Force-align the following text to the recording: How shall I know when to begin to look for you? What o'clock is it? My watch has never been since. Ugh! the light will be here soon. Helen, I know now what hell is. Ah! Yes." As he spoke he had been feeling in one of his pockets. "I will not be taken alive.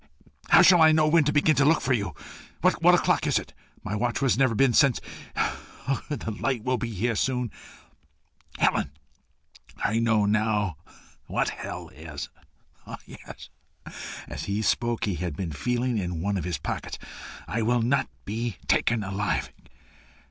How 0.49 0.63
shall 0.63 0.81
I 0.81 0.91
know 0.93 1.07
when 1.07 1.25
to 1.25 1.31
begin 1.31 1.55
to 1.57 1.63
look 1.63 1.79
for 1.79 1.93
you? 1.93 2.15
What 2.61 2.95
o'clock 2.95 3.27
is 3.27 3.37
it? 3.37 3.53
My 3.83 3.95
watch 3.95 4.17
has 4.21 4.35
never 4.35 4.55
been 4.55 4.73
since. 4.73 4.99
Ugh! 5.35 6.01
the 6.09 6.31
light 6.31 6.63
will 6.63 6.79
be 6.79 6.89
here 6.91 7.15
soon. 7.15 7.51
Helen, 8.57 8.93
I 9.77 9.99
know 9.99 10.25
now 10.25 10.77
what 11.27 11.49
hell 11.49 11.89
is. 11.89 12.29
Ah! 12.87 12.97
Yes." 13.05 13.51
As 14.27 14.45
he 14.45 14.63
spoke 14.63 15.05
he 15.05 15.13
had 15.13 15.37
been 15.37 15.51
feeling 15.51 15.99
in 15.99 16.19
one 16.19 16.35
of 16.35 16.45
his 16.45 16.57
pockets. 16.57 16.97
"I 17.47 17.61
will 17.61 17.83
not 17.83 18.09
be 18.25 18.57
taken 18.65 19.03
alive. 19.03 19.51